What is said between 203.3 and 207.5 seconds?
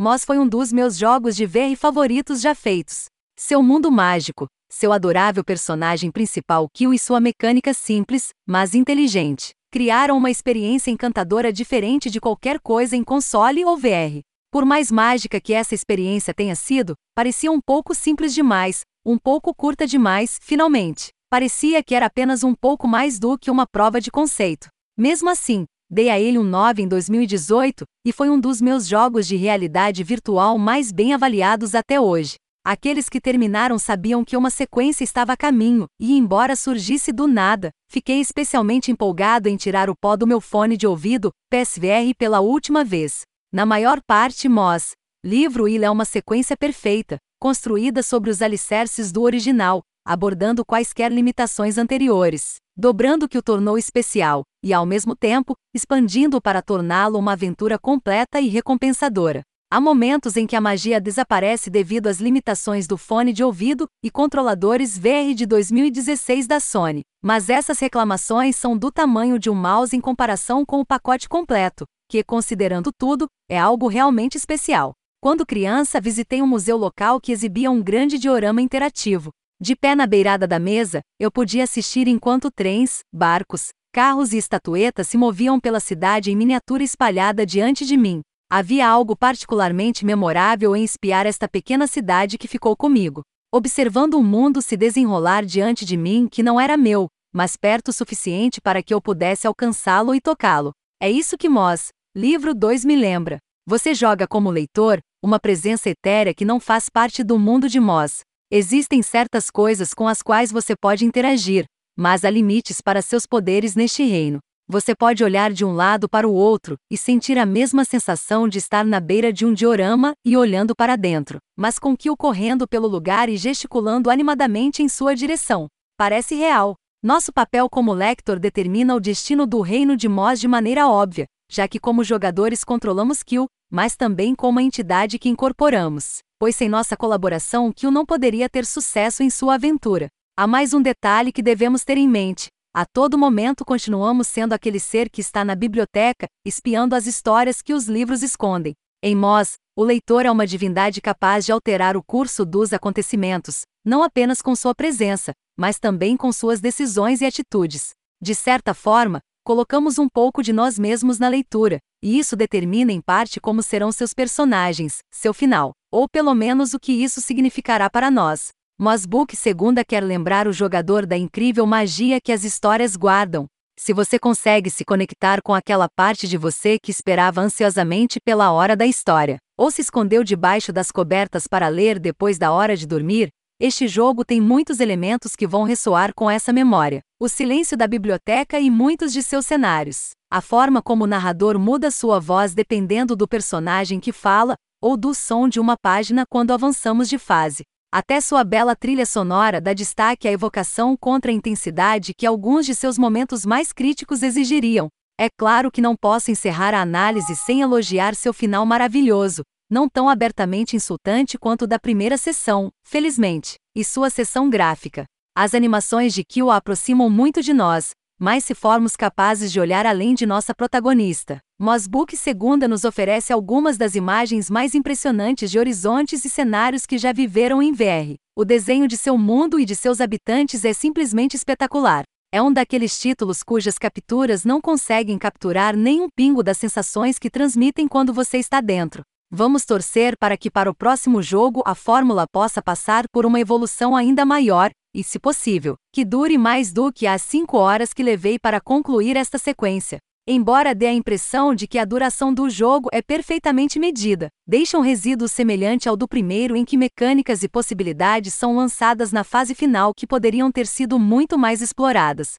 mais críticos exigiriam. É claro que não posso encerrar a análise